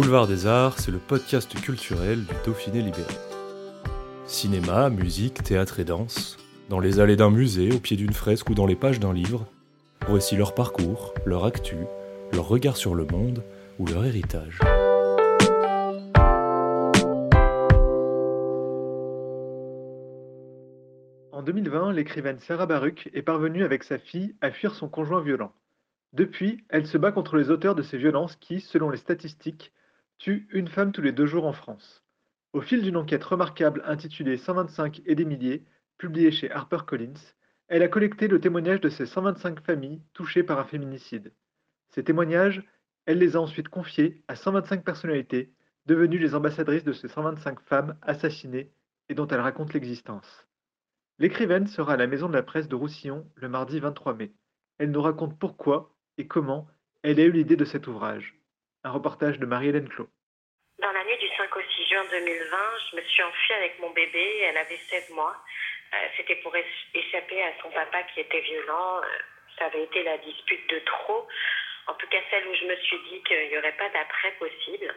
Boulevard 0.00 0.26
des 0.26 0.46
Arts, 0.46 0.78
c'est 0.78 0.90
le 0.90 0.98
podcast 0.98 1.52
culturel 1.60 2.24
du 2.24 2.34
Dauphiné 2.46 2.80
libéré. 2.80 3.12
Cinéma, 4.24 4.88
musique, 4.88 5.42
théâtre 5.42 5.78
et 5.78 5.84
danse, 5.84 6.38
dans 6.68 6.80
les 6.80 7.00
allées 7.00 7.16
d'un 7.16 7.30
musée, 7.30 7.70
au 7.70 7.78
pied 7.80 7.98
d'une 7.98 8.14
fresque 8.14 8.48
ou 8.48 8.54
dans 8.54 8.64
les 8.64 8.76
pages 8.76 8.98
d'un 8.98 9.12
livre, 9.12 9.46
voici 10.08 10.36
leur 10.36 10.54
parcours, 10.54 11.12
leur 11.26 11.44
actu, 11.44 11.76
leur 12.32 12.48
regard 12.48 12.76
sur 12.78 12.94
le 12.94 13.04
monde 13.04 13.44
ou 13.78 13.86
leur 13.86 14.04
héritage. 14.06 14.58
En 21.32 21.42
2020, 21.42 21.92
l'écrivaine 21.92 22.38
Sarah 22.38 22.66
Baruch 22.66 23.10
est 23.12 23.22
parvenue 23.22 23.64
avec 23.64 23.84
sa 23.84 23.98
fille 23.98 24.34
à 24.40 24.50
fuir 24.50 24.74
son 24.74 24.88
conjoint 24.88 25.20
violent. 25.20 25.52
Depuis, 26.12 26.64
elle 26.68 26.86
se 26.86 26.98
bat 26.98 27.12
contre 27.12 27.36
les 27.36 27.50
auteurs 27.50 27.74
de 27.74 27.82
ces 27.82 27.96
violences 27.96 28.36
qui, 28.36 28.60
selon 28.60 28.90
les 28.90 28.98
statistiques, 28.98 29.72
tuent 30.18 30.48
une 30.50 30.68
femme 30.68 30.92
tous 30.92 31.02
les 31.02 31.12
deux 31.12 31.26
jours 31.26 31.46
en 31.46 31.52
France. 31.52 32.02
Au 32.52 32.60
fil 32.60 32.82
d'une 32.82 32.96
enquête 32.96 33.22
remarquable 33.22 33.82
intitulée 33.86 34.36
125 34.36 35.02
et 35.06 35.14
des 35.14 35.24
milliers, 35.24 35.64
publiée 35.98 36.32
chez 36.32 36.50
HarperCollins, 36.50 37.34
elle 37.68 37.84
a 37.84 37.88
collecté 37.88 38.26
le 38.26 38.40
témoignage 38.40 38.80
de 38.80 38.88
ces 38.88 39.06
125 39.06 39.60
familles 39.60 40.02
touchées 40.12 40.42
par 40.42 40.58
un 40.58 40.64
féminicide. 40.64 41.32
Ces 41.90 42.02
témoignages, 42.02 42.64
elle 43.06 43.18
les 43.18 43.36
a 43.36 43.40
ensuite 43.40 43.68
confiés 43.68 44.24
à 44.26 44.34
125 44.34 44.84
personnalités, 44.84 45.52
devenues 45.86 46.18
les 46.18 46.34
ambassadrices 46.34 46.84
de 46.84 46.92
ces 46.92 47.06
125 47.06 47.60
femmes 47.60 47.96
assassinées 48.02 48.72
et 49.08 49.14
dont 49.14 49.28
elle 49.28 49.40
raconte 49.40 49.72
l'existence. 49.72 50.48
L'écrivaine 51.18 51.68
sera 51.68 51.92
à 51.92 51.96
la 51.96 52.08
Maison 52.08 52.28
de 52.28 52.34
la 52.34 52.42
Presse 52.42 52.68
de 52.68 52.74
Roussillon 52.74 53.30
le 53.36 53.48
mardi 53.48 53.78
23 53.78 54.14
mai. 54.14 54.32
Elle 54.78 54.90
nous 54.90 55.02
raconte 55.02 55.38
pourquoi 55.38 55.94
et 56.20 56.28
comment 56.28 56.68
elle 57.02 57.18
a 57.18 57.24
eu 57.24 57.32
l'idée 57.32 57.56
de 57.56 57.64
cet 57.64 57.86
ouvrage. 57.86 58.34
Un 58.84 58.90
reportage 58.90 59.38
de 59.38 59.46
Marie-Hélène 59.46 59.88
Clot. 59.88 60.08
Dans 60.78 60.92
la 60.92 61.04
nuit 61.04 61.16
du 61.16 61.28
5 61.36 61.56
au 61.56 61.60
6 61.60 61.88
juin 61.88 62.04
2020, 62.10 62.56
je 62.90 62.96
me 62.96 63.02
suis 63.02 63.22
enfuie 63.22 63.54
avec 63.54 63.80
mon 63.80 63.90
bébé, 63.90 64.40
elle 64.48 64.58
avait 64.58 64.76
16 64.76 65.10
mois. 65.10 65.36
Euh, 65.94 65.96
C'était 66.16 66.36
pour 66.36 66.54
échapper 66.94 67.42
à 67.42 67.52
son 67.62 67.70
papa 67.70 68.02
qui 68.12 68.20
était 68.20 68.40
violent. 68.40 68.98
Euh, 68.98 69.18
ça 69.58 69.66
avait 69.66 69.82
été 69.84 70.02
la 70.02 70.18
dispute 70.18 70.68
de 70.70 70.78
trop. 70.80 71.26
En 71.86 71.94
tout 71.94 72.06
cas, 72.08 72.20
celle 72.30 72.46
où 72.46 72.54
je 72.54 72.64
me 72.66 72.76
suis 72.76 72.98
dit 73.10 73.22
qu'il 73.22 73.48
n'y 73.48 73.58
aurait 73.58 73.76
pas 73.76 73.88
d'après 73.88 74.32
possible. 74.32 74.94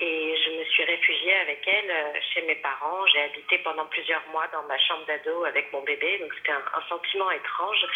Et 0.00 0.36
je 0.36 0.50
me 0.58 0.64
suis 0.64 0.84
réfugiée 0.84 1.34
avec 1.34 1.66
elle 1.66 1.90
euh, 1.90 2.20
chez 2.32 2.42
mes 2.42 2.56
parents. 2.56 3.06
J'ai 3.08 3.22
habité 3.22 3.58
pendant 3.58 3.86
plusieurs 3.86 4.26
mois 4.28 4.46
dans 4.48 4.62
ma 4.64 4.78
chambre 4.78 5.04
d'ado 5.06 5.44
avec 5.44 5.72
mon 5.72 5.82
bébé. 5.82 6.18
Donc 6.18 6.32
c'était 6.34 6.52
un 6.52 6.88
sentiment 6.88 7.30
étrange. 7.30 7.86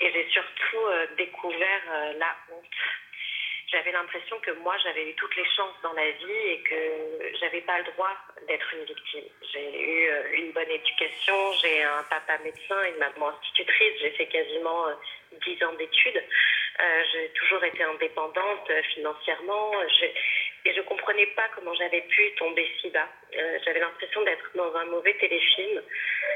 Et 0.00 0.12
j'ai 0.12 0.28
surtout 0.30 0.86
euh, 0.86 1.06
découvert 1.16 1.82
euh, 1.90 2.12
la 2.18 2.36
honte. 2.50 2.64
J'avais 3.72 3.92
l'impression 3.92 4.38
que 4.40 4.50
moi, 4.62 4.76
j'avais 4.82 5.08
eu 5.10 5.14
toutes 5.14 5.34
les 5.36 5.44
chances 5.56 5.74
dans 5.82 5.92
la 5.94 6.10
vie 6.10 6.46
et 6.46 6.62
que 6.62 7.36
j'avais 7.40 7.62
pas 7.62 7.78
le 7.78 7.84
droit 7.84 8.14
d'être 8.46 8.74
une 8.74 8.84
victime. 8.84 9.24
J'ai 9.52 9.82
eu 9.82 10.08
euh, 10.10 10.32
une 10.34 10.52
bonne 10.52 10.70
éducation, 10.70 11.52
j'ai 11.62 11.82
un 11.82 12.02
papa 12.04 12.38
médecin, 12.38 12.76
une 12.84 12.98
maman 12.98 13.28
institutrice, 13.28 13.94
j'ai 14.00 14.10
fait 14.10 14.26
quasiment 14.26 14.88
euh, 14.88 14.94
10 15.44 15.64
ans 15.64 15.72
d'études. 15.74 16.22
J'ai 17.12 17.28
toujours 17.30 17.62
été 17.62 17.84
indépendante 17.84 18.68
financièrement. 18.94 19.70
Et 20.64 20.72
je 20.72 20.80
comprenais 20.82 21.26
pas 21.26 21.48
comment 21.54 21.74
j'avais 21.74 22.00
pu 22.02 22.32
tomber 22.36 22.66
si 22.80 22.88
bas. 22.90 23.08
Euh, 23.36 23.58
j'avais 23.64 23.80
l'impression 23.80 24.22
d'être 24.22 24.50
dans 24.54 24.74
un 24.74 24.86
mauvais 24.86 25.12
téléfilm, 25.14 25.82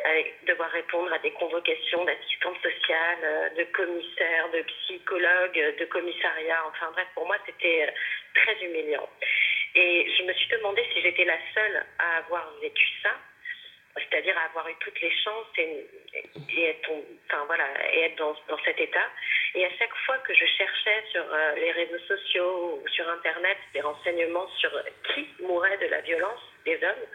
avec 0.05 0.44
devoir 0.44 0.71
répondre 0.71 1.11
à 1.12 1.19
des 1.19 1.31
convocations 1.31 2.05
d'assistantes 2.05 2.61
sociales, 2.62 3.19
euh, 3.22 3.49
de 3.50 3.65
commissaires, 3.72 4.50
de 4.50 4.61
psychologues, 4.62 5.77
de 5.78 5.84
commissariats. 5.87 6.62
Enfin 6.67 6.91
bref, 6.93 7.06
pour 7.15 7.27
moi, 7.27 7.37
c'était 7.47 7.88
euh, 7.88 7.91
très 8.34 8.65
humiliant. 8.65 9.09
Et 9.75 10.11
je 10.19 10.22
me 10.25 10.33
suis 10.34 10.49
demandé 10.49 10.84
si 10.93 11.00
j'étais 11.00 11.25
la 11.25 11.38
seule 11.55 11.87
à 11.99 12.19
avoir 12.19 12.53
vécu 12.61 12.87
ça, 13.03 13.15
c'est-à-dire 13.97 14.37
à 14.37 14.44
avoir 14.44 14.69
eu 14.69 14.75
toutes 14.81 15.00
les 15.00 15.12
chances 15.25 15.47
et, 15.56 15.87
être, 16.65 16.91
dans, 18.19 18.59
cet 18.65 18.81
état. 18.81 19.11
Et 19.55 19.65
à 19.65 19.71
chaque 19.78 19.94
que 20.28 20.34
je 20.34 20.44
cherchais 20.44 21.03
sur 21.11 21.25
euh, 21.25 21.55
les 21.55 21.72
réseaux 21.72 22.05
sociaux 22.06 22.81
ou 22.83 22.89
sur 22.89 23.09
Internet 23.09 23.56
des 23.72 23.81
renseignements 23.81 24.47
sur 24.59 24.71
qui 25.15 25.27
mourait 25.41 25.78
de 25.78 25.87
la 25.87 26.03
violence 26.03 26.43
des 26.66 26.77
hommes, 26.84 27.06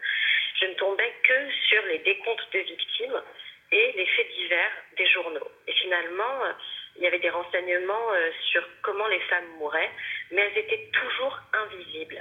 je 0.60 0.66
ne 0.66 0.74
tombais 0.74 1.12
que 1.22 1.50
sur 1.68 1.82
les 1.86 1.98
décomptes 1.98 2.52
de 2.52 2.58
victimes 2.58 3.22
et 3.70 3.92
les 3.92 4.06
faits 4.06 4.30
divers 4.32 4.72
des 4.96 5.06
journaux. 5.06 5.50
Et 5.68 5.72
finalement, 5.74 6.44
euh, 6.44 6.52
il 6.96 7.04
y 7.04 7.06
avait 7.06 7.20
des 7.20 7.30
renseignements 7.30 8.12
euh, 8.14 8.30
sur 8.50 8.66
comment 8.82 9.06
les 9.06 9.20
femmes 9.20 9.48
mouraient, 9.58 9.92
mais 10.32 10.42
elles 10.42 10.58
étaient 10.58 10.90
toujours 10.92 11.38
invisibles. 11.52 12.20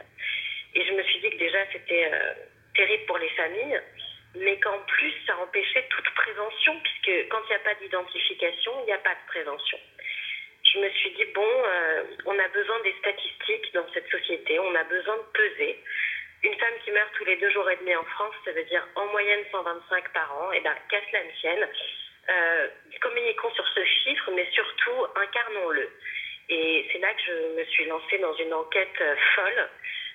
Et 0.75 0.85
je 0.85 0.93
me 0.93 1.03
suis 1.03 1.19
dit 1.21 1.31
que 1.31 1.37
déjà 1.37 1.59
c'était 1.71 2.11
terrible 2.75 3.05
pour 3.05 3.17
les 3.19 3.29
familles, 3.29 3.81
mais 4.35 4.59
qu'en 4.59 4.79
plus 4.79 5.13
ça 5.27 5.37
empêchait 5.37 5.85
toute 5.89 6.09
prévention, 6.15 6.79
puisque 6.81 7.29
quand 7.29 7.41
il 7.45 7.49
n'y 7.49 7.55
a 7.55 7.59
pas 7.59 7.75
d'identification, 7.75 8.71
il 8.81 8.85
n'y 8.85 8.93
a 8.93 8.97
pas 8.97 9.13
de 9.13 9.27
prévention. 9.27 9.79
Je 10.73 10.79
me 10.79 10.89
suis 10.89 11.11
dit, 11.11 11.25
bon, 11.35 11.45
euh, 11.45 12.03
on 12.25 12.39
a 12.39 12.47
besoin 12.47 12.79
des 12.81 12.93
statistiques 12.93 13.71
dans 13.75 13.85
cette 13.93 14.09
société, 14.09 14.57
on 14.57 14.72
besoin 14.83 15.17
de 15.17 15.23
peser. 15.33 15.83
Une 16.43 16.55
femme 16.59 16.73
qui 16.83 16.91
meurt 16.91 17.09
tous 17.13 17.25
les 17.25 17.37
deux 17.37 17.49
jours 17.51 17.69
et 17.69 17.77
demi 17.77 17.95
en 17.95 18.03
France, 18.03 18.35
ça 18.43 18.51
veut 18.51 18.65
dire 18.65 18.85
en 18.95 19.05
moyenne 19.07 19.43
125 19.51 20.09
par 20.13 20.37
an, 20.37 20.51
et 20.51 20.59
bien, 20.59 20.75
qu'à 20.89 20.99
cela 21.09 21.23
ne 21.23 21.31
tienne, 21.39 21.69
euh, 22.29 22.67
communiquons 23.01 23.51
sur 23.53 23.67
ce 23.67 23.83
chiffre, 23.85 24.31
mais 24.31 24.49
surtout 24.51 25.05
incarnons-le. 25.15 25.89
Et 26.49 26.89
c'est 26.91 26.99
là 26.99 27.13
que 27.13 27.21
je 27.25 27.59
me 27.59 27.65
suis 27.65 27.85
lancée 27.85 28.17
dans 28.17 28.35
une 28.35 28.53
enquête 28.53 29.01
euh, 29.01 29.15
folle, 29.35 29.69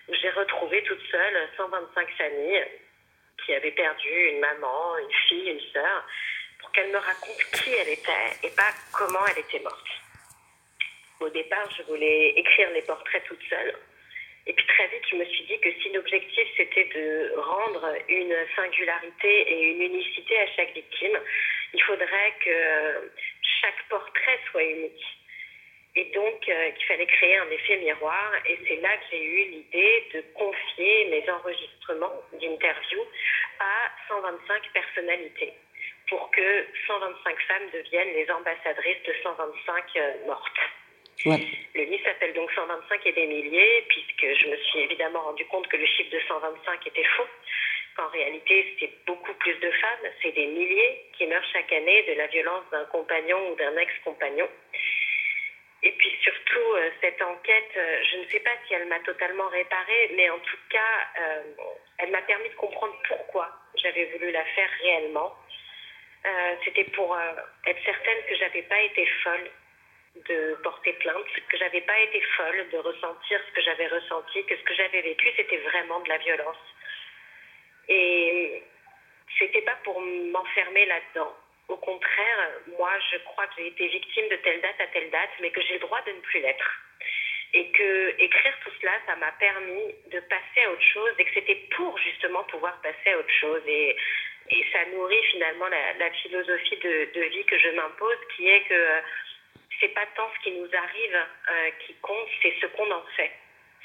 où 0.08 0.14
j'ai 0.14 0.30
retrouvé 0.30 0.82
toute 0.84 1.02
seule 1.10 1.48
125 1.56 2.10
familles 2.16 2.66
qui 3.44 3.54
avaient 3.54 3.72
perdu 3.72 4.08
une 4.08 4.40
maman, 4.40 4.98
une 4.98 5.12
fille, 5.28 5.50
une 5.50 5.72
sœur, 5.72 6.04
pour 6.60 6.72
qu'elles 6.72 6.90
me 6.90 6.98
racontent 6.98 7.44
qui 7.52 7.72
elle 7.72 7.88
était 7.88 8.36
et 8.42 8.50
pas 8.50 8.72
comment 8.92 9.24
elle 9.26 9.38
était 9.38 9.60
morte. 9.60 9.88
Au 11.20 11.28
départ, 11.30 11.68
je 11.76 11.82
voulais 11.84 12.30
écrire 12.36 12.70
les 12.70 12.82
portraits 12.82 13.24
toute 13.24 13.42
seule. 13.48 13.74
Et 14.48 14.52
puis 14.54 14.66
très 14.66 14.88
vite, 14.88 15.04
je 15.10 15.16
me 15.16 15.24
suis 15.26 15.44
dit 15.44 15.60
que 15.60 15.70
si 15.82 15.90
l'objectif 15.90 16.48
c'était 16.56 16.86
de 16.86 17.34
rendre 17.36 17.94
une 18.08 18.34
singularité 18.56 19.52
et 19.52 19.62
une 19.72 19.82
unicité 19.82 20.38
à 20.40 20.46
chaque 20.56 20.74
victime, 20.74 21.18
il 21.74 21.82
faudrait 21.82 22.34
que 22.42 23.12
chaque 23.60 23.88
portrait 23.90 24.40
soit 24.50 24.64
unique. 24.64 25.04
Et 25.96 26.04
donc, 26.14 26.48
euh, 26.48 26.70
qu'il 26.70 26.86
fallait 26.86 27.06
créer 27.06 27.36
un 27.36 27.50
effet 27.50 27.76
miroir. 27.78 28.32
Et 28.46 28.58
c'est 28.66 28.80
là 28.80 28.96
que 28.96 29.04
j'ai 29.10 29.22
eu 29.22 29.44
l'idée 29.50 30.08
de 30.14 30.20
confier 30.34 31.08
mes 31.10 31.28
enregistrements 31.30 32.22
d'interview 32.32 33.00
à 33.58 33.90
125 34.08 34.72
personnalités 34.72 35.52
pour 36.08 36.30
que 36.30 36.66
125 36.86 37.40
femmes 37.48 37.70
deviennent 37.72 38.14
les 38.14 38.30
ambassadrices 38.30 39.02
de 39.06 39.14
125 39.22 39.84
euh, 39.96 40.26
mortes. 40.26 40.60
Le 41.24 41.82
livre 41.84 42.04
s'appelle 42.04 42.32
donc 42.34 42.50
125 42.52 43.06
et 43.06 43.12
des 43.12 43.26
milliers, 43.26 43.84
puisque 43.88 44.40
je 44.40 44.48
me 44.48 44.56
suis 44.56 44.80
évidemment 44.80 45.20
rendu 45.20 45.44
compte 45.46 45.66
que 45.68 45.76
le 45.76 45.86
chiffre 45.86 46.10
de 46.10 46.20
125 46.28 46.86
était 46.86 47.04
faux, 47.16 47.26
qu'en 47.96 48.08
réalité 48.08 48.76
c'est 48.78 48.90
beaucoup 49.04 49.34
plus 49.34 49.54
de 49.54 49.70
femmes, 49.70 50.12
c'est 50.22 50.32
des 50.32 50.46
milliers 50.46 51.02
qui 51.16 51.26
meurent 51.26 51.44
chaque 51.52 51.72
année 51.72 52.04
de 52.04 52.12
la 52.12 52.28
violence 52.28 52.64
d'un 52.70 52.84
compagnon 52.86 53.50
ou 53.50 53.56
d'un 53.56 53.76
ex-compagnon. 53.76 54.48
Et 55.82 55.92
puis 55.92 56.10
surtout, 56.22 56.72
euh, 56.74 56.90
cette 57.00 57.22
enquête, 57.22 57.70
euh, 57.76 57.96
je 58.10 58.16
ne 58.18 58.24
sais 58.26 58.40
pas 58.40 58.50
si 58.66 58.74
elle 58.74 58.86
m'a 58.86 58.98
totalement 59.00 59.48
réparée, 59.48 60.10
mais 60.16 60.28
en 60.28 60.38
tout 60.40 60.56
cas, 60.70 61.08
euh, 61.20 61.42
elle 61.98 62.10
m'a 62.10 62.22
permis 62.22 62.48
de 62.48 62.54
comprendre 62.54 62.96
pourquoi 63.06 63.48
j'avais 63.76 64.06
voulu 64.06 64.30
la 64.32 64.44
faire 64.44 64.70
réellement. 64.82 65.34
C'était 66.64 66.84
pour 66.84 67.16
être 67.64 67.84
certaine 67.84 68.18
que 68.28 68.34
j'avais 68.34 68.62
pas 68.62 68.82
été 68.82 69.06
folle 69.22 69.50
de 70.28 70.54
porter 70.62 70.92
plainte, 70.94 71.26
que 71.48 71.56
j'avais 71.56 71.80
pas 71.82 71.98
été 72.00 72.20
folle 72.36 72.68
de 72.70 72.78
ressentir 72.78 73.40
ce 73.46 73.54
que 73.54 73.62
j'avais 73.62 73.88
ressenti, 73.88 74.44
que 74.46 74.56
ce 74.56 74.62
que 74.62 74.74
j'avais 74.74 75.02
vécu, 75.02 75.28
c'était 75.36 75.58
vraiment 75.58 76.00
de 76.00 76.08
la 76.08 76.18
violence. 76.18 76.56
Et 77.88 78.62
c'était 79.38 79.62
pas 79.62 79.76
pour 79.84 80.00
m'enfermer 80.00 80.86
là-dedans. 80.86 81.34
Au 81.68 81.76
contraire, 81.76 82.50
moi, 82.78 82.90
je 83.12 83.18
crois 83.18 83.46
que 83.48 83.54
j'ai 83.58 83.66
été 83.68 83.86
victime 83.88 84.28
de 84.30 84.36
telle 84.36 84.60
date 84.60 84.80
à 84.80 84.86
telle 84.88 85.10
date, 85.10 85.30
mais 85.40 85.50
que 85.50 85.60
j'ai 85.62 85.74
le 85.74 85.80
droit 85.80 86.00
de 86.02 86.12
ne 86.12 86.20
plus 86.20 86.40
l'être. 86.40 86.80
d'écrire 87.52 88.58
tout 88.64 88.70
cela, 88.80 88.92
ça 89.06 89.16
m'a 89.16 89.32
permis 89.32 89.94
de 90.10 90.20
passer 90.20 90.64
à 90.64 90.70
autre 90.70 90.82
chose 90.82 91.12
et 91.18 91.24
que 91.24 91.34
c'était 91.34 91.62
pour 91.76 91.96
justement 91.98 92.44
pouvoir 92.44 92.80
passer 92.80 93.10
à 93.12 93.18
autre 93.18 93.34
chose. 93.40 93.62
Et, 93.66 93.96
et 94.50 94.64
ça 94.72 94.84
nourrit 94.86 95.22
finalement 95.30 95.68
la, 95.68 96.10
philosophie 96.22 96.76
de, 96.76 97.08
de, 97.14 97.20
vie 97.28 97.44
que 97.44 97.58
je 97.58 97.68
m'impose, 97.70 98.18
qui 98.34 98.48
est 98.48 98.62
que 98.62 99.02
c'est 99.80 99.94
pas 99.94 100.06
tant 100.16 100.28
ce 100.36 100.42
qui 100.42 100.52
nous 100.52 100.68
arrive 100.72 101.16
euh, 101.50 101.70
qui 101.86 101.94
compte, 102.00 102.28
c'est 102.42 102.54
ce 102.60 102.66
qu'on 102.66 102.90
en 102.90 103.04
fait. 103.16 103.32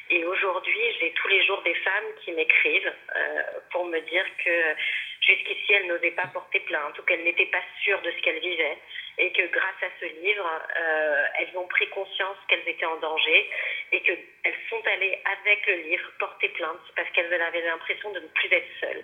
Et 0.09 0.25
aujourd'hui, 0.25 0.81
j'ai 0.99 1.11
tous 1.11 1.27
les 1.29 1.45
jours 1.45 1.61
des 1.63 1.73
femmes 1.75 2.05
qui 2.23 2.31
m'écrivent 2.33 2.93
euh, 3.15 3.43
pour 3.71 3.85
me 3.85 3.99
dire 3.99 4.25
que 4.43 4.75
jusqu'ici, 5.21 5.73
elles 5.73 5.87
n'osaient 5.87 6.11
pas 6.11 6.27
porter 6.27 6.59
plainte 6.61 6.97
ou 6.99 7.03
qu'elles 7.03 7.23
n'étaient 7.23 7.47
pas 7.47 7.63
sûres 7.83 8.01
de 8.01 8.11
ce 8.11 8.21
qu'elles 8.21 8.39
vivaient 8.39 8.77
et 9.17 9.31
que 9.31 9.47
grâce 9.47 9.81
à 9.81 9.87
ce 9.99 10.05
livre, 10.21 10.61
euh, 10.79 11.25
elles 11.39 11.57
ont 11.57 11.67
pris 11.67 11.87
conscience 11.89 12.37
qu'elles 12.47 12.67
étaient 12.67 12.85
en 12.85 12.97
danger 12.97 13.49
et 13.91 14.01
qu'elles 14.01 14.55
sont 14.69 14.81
allées 14.85 15.19
avec 15.41 15.65
le 15.67 15.75
livre 15.75 16.11
porter 16.19 16.49
plainte 16.49 16.81
parce 16.95 17.09
qu'elles 17.11 17.33
avaient 17.33 17.61
l'impression 17.61 18.11
de 18.11 18.19
ne 18.19 18.27
plus 18.27 18.51
être 18.51 18.69
seules. 18.81 19.03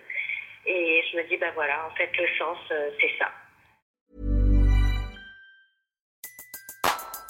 Et 0.65 1.03
je 1.09 1.17
me 1.17 1.23
dis, 1.23 1.37
bah 1.37 1.51
voilà, 1.53 1.85
en 1.85 1.95
fait, 1.95 2.11
le 2.17 2.27
sens, 2.37 2.57
c'est 2.99 3.17
ça. 3.17 3.31